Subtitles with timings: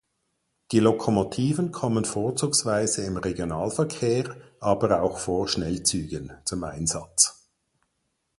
[0.71, 7.47] Die Lokomotiven kommen vorzugsweise im Regionalverkehr, aber auch vor Schnellzügen zum Einsatz.